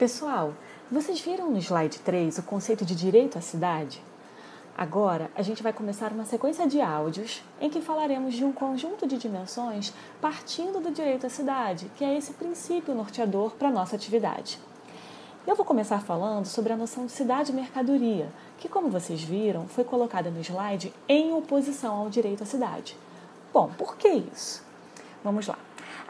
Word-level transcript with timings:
Pessoal, 0.00 0.54
vocês 0.90 1.20
viram 1.20 1.50
no 1.50 1.58
slide 1.58 1.98
3 1.98 2.38
o 2.38 2.42
conceito 2.44 2.86
de 2.86 2.94
direito 2.94 3.36
à 3.36 3.42
cidade? 3.42 4.02
Agora, 4.74 5.30
a 5.36 5.42
gente 5.42 5.62
vai 5.62 5.74
começar 5.74 6.10
uma 6.10 6.24
sequência 6.24 6.66
de 6.66 6.80
áudios 6.80 7.42
em 7.60 7.68
que 7.68 7.82
falaremos 7.82 8.32
de 8.32 8.42
um 8.42 8.50
conjunto 8.50 9.06
de 9.06 9.18
dimensões 9.18 9.92
partindo 10.18 10.80
do 10.80 10.90
direito 10.90 11.26
à 11.26 11.28
cidade, 11.28 11.90
que 11.98 12.02
é 12.02 12.16
esse 12.16 12.32
princípio 12.32 12.94
norteador 12.94 13.50
para 13.50 13.68
a 13.68 13.70
nossa 13.70 13.94
atividade. 13.94 14.58
Eu 15.46 15.54
vou 15.54 15.66
começar 15.66 16.00
falando 16.00 16.46
sobre 16.46 16.72
a 16.72 16.78
noção 16.78 17.04
de 17.04 17.12
cidade-mercadoria, 17.12 18.32
que, 18.56 18.70
como 18.70 18.88
vocês 18.88 19.22
viram, 19.22 19.68
foi 19.68 19.84
colocada 19.84 20.30
no 20.30 20.40
slide 20.40 20.94
em 21.06 21.34
oposição 21.34 21.94
ao 21.94 22.08
direito 22.08 22.42
à 22.42 22.46
cidade. 22.46 22.96
Bom, 23.52 23.70
por 23.76 23.98
que 23.98 24.08
isso? 24.08 24.64
Vamos 25.22 25.46
lá. 25.46 25.58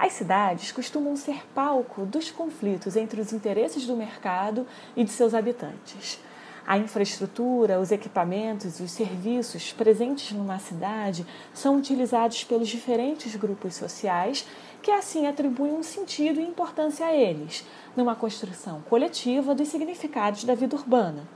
As 0.00 0.14
cidades 0.14 0.72
costumam 0.72 1.14
ser 1.14 1.46
palco 1.54 2.06
dos 2.06 2.30
conflitos 2.30 2.96
entre 2.96 3.20
os 3.20 3.34
interesses 3.34 3.86
do 3.86 3.94
mercado 3.94 4.66
e 4.96 5.04
de 5.04 5.10
seus 5.10 5.34
habitantes. 5.34 6.18
A 6.66 6.78
infraestrutura, 6.78 7.78
os 7.78 7.92
equipamentos 7.92 8.80
e 8.80 8.82
os 8.82 8.92
serviços 8.92 9.74
presentes 9.74 10.32
numa 10.32 10.58
cidade 10.58 11.26
são 11.52 11.76
utilizados 11.76 12.44
pelos 12.44 12.68
diferentes 12.68 13.36
grupos 13.36 13.74
sociais 13.74 14.46
que 14.80 14.90
assim 14.90 15.26
atribuem 15.26 15.74
um 15.74 15.82
sentido 15.82 16.40
e 16.40 16.46
importância 16.46 17.04
a 17.04 17.14
eles, 17.14 17.66
numa 17.94 18.16
construção 18.16 18.80
coletiva 18.88 19.54
dos 19.54 19.68
significados 19.68 20.44
da 20.44 20.54
vida 20.54 20.76
urbana. 20.76 21.28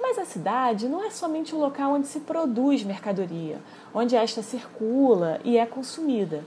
Mas 0.00 0.20
a 0.20 0.24
cidade 0.24 0.88
não 0.88 1.02
é 1.02 1.10
somente 1.10 1.52
o 1.52 1.58
local 1.58 1.94
onde 1.94 2.06
se 2.06 2.20
produz 2.20 2.84
mercadoria, 2.84 3.60
onde 3.92 4.14
esta 4.14 4.40
circula 4.40 5.40
e 5.42 5.58
é 5.58 5.66
consumida 5.66 6.44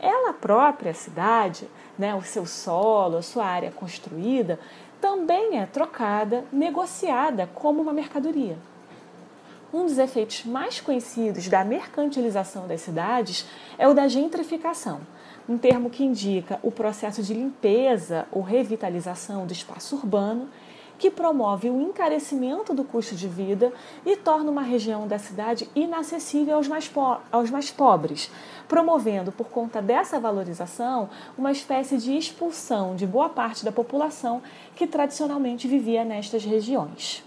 ela 0.00 0.32
própria, 0.32 0.90
a 0.92 0.94
cidade, 0.94 1.68
né, 1.98 2.14
o 2.14 2.22
seu 2.22 2.46
solo, 2.46 3.18
a 3.18 3.22
sua 3.22 3.44
área 3.44 3.70
construída, 3.70 4.58
também 5.00 5.58
é 5.58 5.66
trocada, 5.66 6.44
negociada 6.52 7.48
como 7.54 7.82
uma 7.82 7.92
mercadoria. 7.92 8.56
Um 9.72 9.84
dos 9.84 9.98
efeitos 9.98 10.44
mais 10.44 10.80
conhecidos 10.80 11.48
da 11.48 11.64
mercantilização 11.64 12.66
das 12.66 12.80
cidades 12.80 13.46
é 13.78 13.86
o 13.86 13.94
da 13.94 14.08
gentrificação, 14.08 15.00
um 15.48 15.56
termo 15.56 15.88
que 15.88 16.04
indica 16.04 16.58
o 16.62 16.72
processo 16.72 17.22
de 17.22 17.32
limpeza 17.32 18.26
ou 18.32 18.42
revitalização 18.42 19.46
do 19.46 19.52
espaço 19.52 19.96
urbano 19.96 20.48
que 21.00 21.10
promove 21.10 21.70
o 21.70 21.80
encarecimento 21.80 22.74
do 22.74 22.84
custo 22.84 23.14
de 23.14 23.26
vida 23.26 23.72
e 24.04 24.16
torna 24.16 24.50
uma 24.50 24.60
região 24.60 25.08
da 25.08 25.18
cidade 25.18 25.66
inacessível 25.74 26.56
aos 26.56 26.68
mais, 26.68 26.92
aos 27.32 27.50
mais 27.50 27.70
pobres, 27.70 28.30
promovendo, 28.68 29.32
por 29.32 29.48
conta 29.48 29.80
dessa 29.80 30.20
valorização, 30.20 31.08
uma 31.38 31.50
espécie 31.50 31.96
de 31.96 32.14
expulsão 32.14 32.94
de 32.94 33.06
boa 33.06 33.30
parte 33.30 33.64
da 33.64 33.72
população 33.72 34.42
que 34.76 34.86
tradicionalmente 34.86 35.66
vivia 35.66 36.04
nestas 36.04 36.44
regiões. 36.44 37.24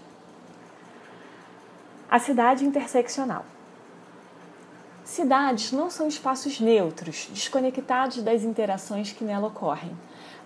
A 2.08 2.20
cidade 2.20 2.64
interseccional. 2.64 3.44
Cidades 5.04 5.72
não 5.72 5.90
são 5.90 6.06
espaços 6.06 6.60
neutros, 6.60 7.28
desconectados 7.32 8.22
das 8.22 8.44
interações 8.44 9.10
que 9.10 9.24
nela 9.24 9.48
ocorrem. 9.48 9.90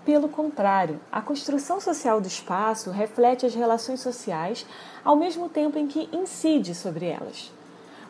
Pelo 0.09 0.27
contrário, 0.27 0.99
a 1.13 1.21
construção 1.21 1.79
social 1.83 2.19
do 2.19 2.27
espaço 2.27 2.91
reflete 2.91 3.45
as 3.45 3.55
relações 3.55 4.01
sociais 4.01 4.65
ao 5.05 5.15
mesmo 5.15 5.51
tempo 5.51 5.79
em 5.79 5.87
que 5.87 6.09
incide 6.11 6.75
sobre 6.75 7.05
elas. 7.05 7.53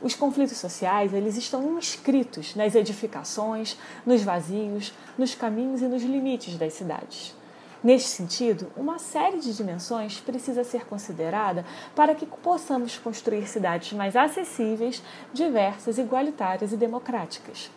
Os 0.01 0.15
conflitos 0.15 0.59
sociais, 0.59 1.13
eles 1.13 1.37
estão 1.37 1.77
inscritos 1.77 2.55
nas 2.55 2.77
edificações, 2.77 3.77
nos 4.07 4.23
vazios, 4.23 4.95
nos 5.19 5.35
caminhos 5.35 5.83
e 5.83 5.89
nos 5.89 6.05
limites 6.05 6.57
das 6.57 6.75
cidades. 6.75 7.35
Neste 7.83 8.11
sentido, 8.11 8.71
uma 8.77 9.01
série 9.01 9.41
de 9.41 9.53
dimensões 9.53 10.21
precisa 10.21 10.63
ser 10.63 10.87
considerada 10.87 11.65
para 11.97 12.15
que 12.15 12.27
possamos 12.27 12.97
construir 12.97 13.49
cidades 13.49 13.93
mais 13.93 14.15
acessíveis, 14.15 15.03
diversas, 15.33 15.99
igualitárias 15.99 16.73
e 16.73 16.77
democráticas. 16.77 17.69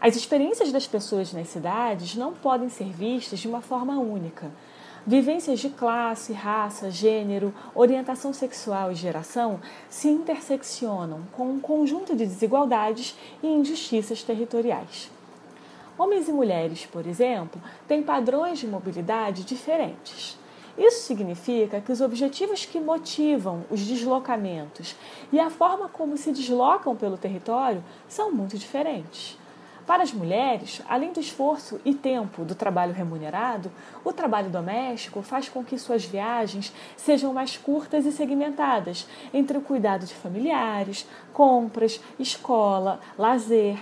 As 0.00 0.14
experiências 0.14 0.70
das 0.70 0.86
pessoas 0.86 1.32
nas 1.32 1.48
cidades 1.48 2.14
não 2.16 2.34
podem 2.34 2.68
ser 2.68 2.90
vistas 2.92 3.38
de 3.40 3.48
uma 3.48 3.62
forma 3.62 3.98
única. 3.98 4.52
Vivências 5.06 5.58
de 5.58 5.70
classe, 5.70 6.32
raça, 6.32 6.90
gênero, 6.90 7.54
orientação 7.74 8.32
sexual 8.32 8.92
e 8.92 8.94
geração 8.94 9.58
se 9.88 10.08
interseccionam 10.08 11.22
com 11.32 11.48
um 11.48 11.60
conjunto 11.60 12.14
de 12.14 12.26
desigualdades 12.26 13.16
e 13.42 13.46
injustiças 13.46 14.22
territoriais. 14.22 15.10
Homens 15.98 16.28
e 16.28 16.32
mulheres, 16.32 16.84
por 16.84 17.06
exemplo, 17.06 17.60
têm 17.88 18.02
padrões 18.02 18.58
de 18.58 18.66
mobilidade 18.66 19.44
diferentes. 19.44 20.38
Isso 20.76 21.06
significa 21.06 21.80
que 21.80 21.90
os 21.90 22.02
objetivos 22.02 22.66
que 22.66 22.78
motivam 22.78 23.64
os 23.70 23.80
deslocamentos 23.80 24.94
e 25.32 25.40
a 25.40 25.48
forma 25.48 25.88
como 25.88 26.18
se 26.18 26.32
deslocam 26.32 26.94
pelo 26.94 27.16
território 27.16 27.82
são 28.06 28.30
muito 28.30 28.58
diferentes. 28.58 29.38
Para 29.86 30.02
as 30.02 30.12
mulheres, 30.12 30.82
além 30.88 31.12
do 31.12 31.20
esforço 31.20 31.80
e 31.84 31.94
tempo 31.94 32.44
do 32.44 32.56
trabalho 32.56 32.92
remunerado, 32.92 33.70
o 34.04 34.12
trabalho 34.12 34.50
doméstico 34.50 35.22
faz 35.22 35.48
com 35.48 35.62
que 35.62 35.78
suas 35.78 36.04
viagens 36.04 36.72
sejam 36.96 37.32
mais 37.32 37.56
curtas 37.56 38.04
e 38.04 38.10
segmentadas 38.10 39.06
entre 39.32 39.56
o 39.56 39.60
cuidado 39.60 40.04
de 40.04 40.12
familiares, 40.12 41.06
compras, 41.32 42.00
escola, 42.18 42.98
lazer. 43.16 43.78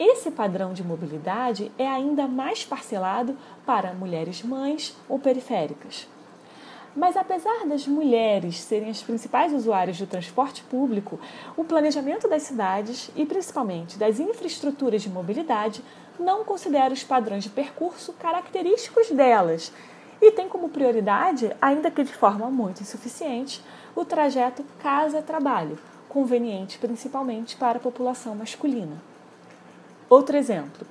Esse 0.00 0.32
padrão 0.32 0.72
de 0.72 0.82
mobilidade 0.82 1.70
é 1.78 1.86
ainda 1.86 2.26
mais 2.26 2.64
parcelado 2.64 3.36
para 3.64 3.94
mulheres 3.94 4.42
mães 4.42 4.96
ou 5.08 5.18
periféricas. 5.20 6.08
Mas 6.94 7.16
apesar 7.16 7.66
das 7.66 7.86
mulheres 7.86 8.60
serem 8.60 8.90
as 8.90 9.00
principais 9.00 9.52
usuárias 9.52 9.98
do 9.98 10.06
transporte 10.06 10.62
público, 10.64 11.20
o 11.56 11.62
planejamento 11.62 12.28
das 12.28 12.42
cidades 12.42 13.10
e 13.14 13.24
principalmente 13.24 13.96
das 13.96 14.18
infraestruturas 14.18 15.02
de 15.02 15.08
mobilidade 15.08 15.82
não 16.18 16.44
considera 16.44 16.92
os 16.92 17.04
padrões 17.04 17.44
de 17.44 17.50
percurso 17.50 18.12
característicos 18.14 19.10
delas 19.10 19.72
e 20.20 20.32
tem 20.32 20.48
como 20.48 20.68
prioridade, 20.68 21.50
ainda 21.60 21.90
que 21.90 22.04
de 22.04 22.12
forma 22.12 22.50
muito 22.50 22.82
insuficiente, 22.82 23.62
o 23.94 24.04
trajeto 24.04 24.64
casa-trabalho, 24.82 25.78
conveniente 26.08 26.78
principalmente 26.78 27.56
para 27.56 27.78
a 27.78 27.80
população 27.80 28.34
masculina. 28.34 29.00
Outro 30.08 30.36
exemplo: 30.36 30.86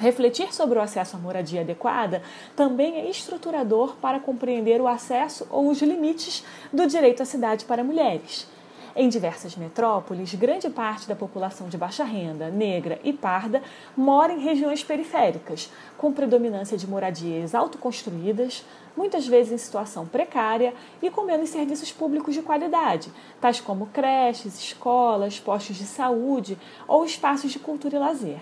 Refletir 0.00 0.54
sobre 0.54 0.78
o 0.78 0.80
acesso 0.80 1.14
à 1.14 1.18
moradia 1.18 1.60
adequada 1.60 2.22
também 2.56 2.96
é 2.96 3.10
estruturador 3.10 3.96
para 3.96 4.18
compreender 4.18 4.80
o 4.80 4.88
acesso 4.88 5.46
ou 5.50 5.68
os 5.68 5.82
limites 5.82 6.42
do 6.72 6.86
direito 6.86 7.22
à 7.22 7.26
cidade 7.26 7.66
para 7.66 7.84
mulheres. 7.84 8.48
Em 8.96 9.10
diversas 9.10 9.56
metrópoles, 9.56 10.34
grande 10.34 10.70
parte 10.70 11.06
da 11.06 11.14
população 11.14 11.68
de 11.68 11.76
baixa 11.76 12.02
renda, 12.02 12.48
negra 12.48 12.98
e 13.04 13.12
parda 13.12 13.62
mora 13.94 14.32
em 14.32 14.40
regiões 14.40 14.82
periféricas, 14.82 15.70
com 15.98 16.14
predominância 16.14 16.78
de 16.78 16.86
moradias 16.86 17.54
autoconstruídas, 17.54 18.64
muitas 18.96 19.26
vezes 19.26 19.52
em 19.52 19.58
situação 19.58 20.06
precária 20.06 20.72
e 21.02 21.10
com 21.10 21.24
menos 21.24 21.50
serviços 21.50 21.92
públicos 21.92 22.32
de 22.32 22.40
qualidade, 22.40 23.12
tais 23.38 23.60
como 23.60 23.84
creches, 23.88 24.58
escolas, 24.58 25.38
postos 25.38 25.76
de 25.76 25.84
saúde 25.84 26.56
ou 26.88 27.04
espaços 27.04 27.52
de 27.52 27.58
cultura 27.58 27.96
e 27.96 27.98
lazer. 27.98 28.40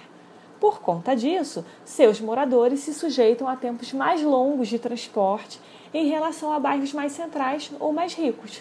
Por 0.60 0.80
conta 0.80 1.14
disso, 1.14 1.64
seus 1.84 2.20
moradores 2.20 2.80
se 2.80 2.92
sujeitam 2.92 3.46
a 3.46 3.54
tempos 3.54 3.92
mais 3.92 4.22
longos 4.22 4.68
de 4.68 4.78
transporte 4.78 5.60
em 5.94 6.08
relação 6.08 6.52
a 6.52 6.58
bairros 6.58 6.92
mais 6.92 7.12
centrais 7.12 7.70
ou 7.78 7.92
mais 7.92 8.14
ricos. 8.14 8.60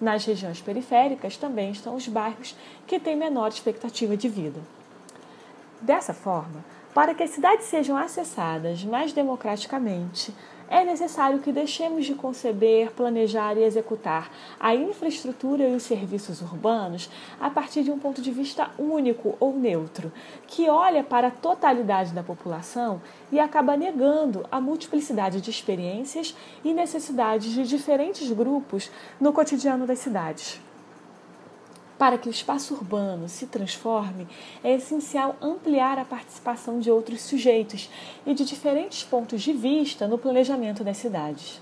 Nas 0.00 0.24
regiões 0.24 0.60
periféricas 0.60 1.36
também 1.36 1.70
estão 1.70 1.94
os 1.94 2.08
bairros 2.08 2.56
que 2.86 2.98
têm 2.98 3.16
menor 3.16 3.48
expectativa 3.48 4.16
de 4.16 4.28
vida. 4.28 4.60
Dessa 5.80 6.12
forma, 6.12 6.64
para 6.92 7.14
que 7.14 7.22
as 7.22 7.30
cidades 7.30 7.66
sejam 7.66 7.96
acessadas 7.96 8.82
mais 8.82 9.12
democraticamente, 9.12 10.34
é 10.68 10.84
necessário 10.84 11.38
que 11.38 11.52
deixemos 11.52 12.04
de 12.04 12.14
conceber, 12.14 12.90
planejar 12.92 13.56
e 13.56 13.64
executar 13.64 14.30
a 14.58 14.74
infraestrutura 14.74 15.68
e 15.68 15.74
os 15.74 15.82
serviços 15.82 16.40
urbanos 16.40 17.10
a 17.40 17.50
partir 17.50 17.82
de 17.82 17.90
um 17.90 17.98
ponto 17.98 18.20
de 18.20 18.30
vista 18.30 18.70
único 18.78 19.36
ou 19.38 19.54
neutro, 19.54 20.12
que 20.46 20.68
olha 20.68 21.04
para 21.04 21.28
a 21.28 21.30
totalidade 21.30 22.12
da 22.12 22.22
população 22.22 23.00
e 23.30 23.38
acaba 23.38 23.76
negando 23.76 24.46
a 24.50 24.60
multiplicidade 24.60 25.40
de 25.40 25.50
experiências 25.50 26.36
e 26.64 26.72
necessidades 26.72 27.52
de 27.52 27.64
diferentes 27.64 28.30
grupos 28.30 28.90
no 29.20 29.32
cotidiano 29.32 29.86
das 29.86 29.98
cidades. 29.98 30.65
Para 31.98 32.18
que 32.18 32.28
o 32.28 32.30
espaço 32.30 32.74
urbano 32.74 33.28
se 33.28 33.46
transforme, 33.46 34.28
é 34.62 34.74
essencial 34.74 35.34
ampliar 35.40 35.98
a 35.98 36.04
participação 36.04 36.78
de 36.78 36.90
outros 36.90 37.22
sujeitos 37.22 37.88
e 38.26 38.34
de 38.34 38.44
diferentes 38.44 39.02
pontos 39.02 39.40
de 39.40 39.52
vista 39.52 40.06
no 40.06 40.18
planejamento 40.18 40.84
das 40.84 40.98
cidades. 40.98 41.60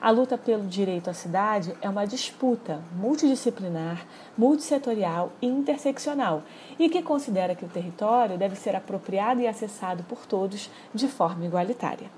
A 0.00 0.10
luta 0.10 0.38
pelo 0.38 0.64
direito 0.66 1.10
à 1.10 1.14
cidade 1.14 1.74
é 1.80 1.88
uma 1.88 2.06
disputa 2.06 2.80
multidisciplinar, 2.92 4.06
multissetorial 4.36 5.32
e 5.42 5.46
interseccional 5.46 6.42
e 6.78 6.88
que 6.88 7.02
considera 7.02 7.54
que 7.54 7.64
o 7.64 7.68
território 7.68 8.38
deve 8.38 8.54
ser 8.54 8.76
apropriado 8.76 9.40
e 9.40 9.46
acessado 9.46 10.04
por 10.04 10.24
todos 10.24 10.70
de 10.94 11.08
forma 11.08 11.46
igualitária. 11.46 12.10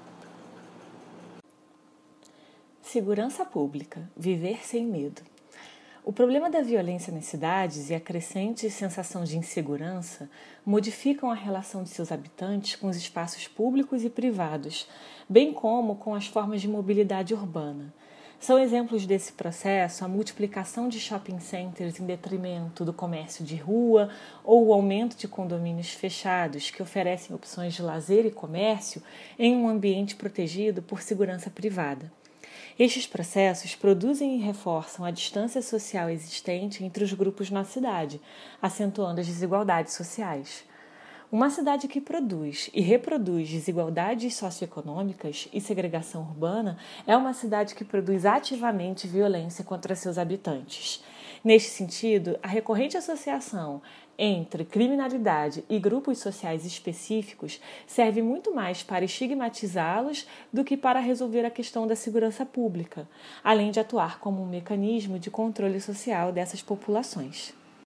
Segurança 2.83 3.45
Pública 3.45 4.11
Viver 4.17 4.67
sem 4.67 4.85
medo. 4.85 5.30
O 6.03 6.15
problema 6.15 6.49
da 6.49 6.63
violência 6.63 7.13
nas 7.13 7.27
cidades 7.27 7.91
e 7.91 7.95
a 7.95 8.01
crescente 8.01 8.71
sensação 8.71 9.23
de 9.23 9.37
insegurança 9.37 10.31
modificam 10.65 11.31
a 11.31 11.35
relação 11.35 11.83
de 11.83 11.91
seus 11.91 12.11
habitantes 12.11 12.75
com 12.75 12.89
os 12.89 12.97
espaços 12.97 13.47
públicos 13.47 14.03
e 14.03 14.09
privados, 14.09 14.89
bem 15.29 15.53
como 15.53 15.97
com 15.97 16.15
as 16.15 16.27
formas 16.27 16.63
de 16.63 16.69
mobilidade 16.69 17.35
urbana. 17.35 17.93
São 18.41 18.59
exemplos 18.59 19.05
desse 19.05 19.35
processo 19.35 20.03
a 20.03 20.09
multiplicação 20.09 20.89
de 20.89 20.99
shopping 20.99 21.39
centers 21.39 22.01
em 22.01 22.07
detrimento 22.07 22.83
do 22.83 22.95
comércio 22.95 23.45
de 23.45 23.57
rua 23.57 24.09
ou 24.43 24.69
o 24.69 24.73
aumento 24.73 25.15
de 25.19 25.29
condomínios 25.29 25.91
fechados 25.91 26.71
que 26.71 26.83
oferecem 26.83 27.37
opções 27.37 27.75
de 27.75 27.83
lazer 27.83 28.25
e 28.25 28.31
comércio 28.31 29.03
em 29.39 29.55
um 29.55 29.69
ambiente 29.69 30.17
protegido 30.17 30.81
por 30.81 31.03
segurança 31.03 31.51
privada. 31.51 32.11
Estes 32.79 33.07
processos 33.07 33.75
produzem 33.75 34.37
e 34.37 34.41
reforçam 34.41 35.05
a 35.05 35.11
distância 35.11 35.61
social 35.61 36.09
existente 36.09 36.85
entre 36.85 37.05
os 37.05 37.13
grupos 37.13 37.51
na 37.51 37.65
cidade, 37.65 38.21
acentuando 38.61 39.21
as 39.21 39.27
desigualdades 39.27 39.95
sociais. 39.95 40.65
Uma 41.33 41.49
cidade 41.49 41.87
que 41.87 42.01
produz 42.01 42.69
e 42.75 42.81
reproduz 42.81 43.49
desigualdades 43.49 44.35
socioeconômicas 44.35 45.49
e 45.53 45.61
segregação 45.61 46.23
urbana 46.23 46.77
é 47.07 47.17
uma 47.17 47.33
cidade 47.33 47.75
que 47.77 47.85
produz 47.85 48.27
ativamente 48.27 49.07
violência 49.07 49.63
contra 49.63 49.95
seus 49.95 50.19
habitantes. 50.19 51.05
Neste 51.43 51.71
sentido, 51.71 52.39
a 52.43 52.49
recorrente 52.49 52.99
associação 52.99 53.81
entre 54.19 54.63
criminalidade 54.63 55.65
e 55.71 55.79
grupos 55.79 56.19
sociais 56.19 56.67
específicos 56.67 57.59
serve 57.87 58.21
muito 58.21 58.55
mais 58.55 58.83
para 58.83 59.07
estigmatizá-los 59.07 60.27
do 60.53 60.63
que 60.63 60.77
para 60.77 61.01
resolver 61.01 61.47
a 61.47 61.51
questão 61.51 61.87
da 61.87 61.97
segurança 61.97 62.45
pública, 62.45 63.09
além 63.43 63.71
de 63.71 63.81
atuar 63.81 64.21
como 64.21 64.43
um 64.43 64.47
mecanismo 64.47 65.19
de 65.19 65.31
controle 65.31 65.81
social 65.81 66.31
dessas 66.31 66.61
populações. 66.61 67.59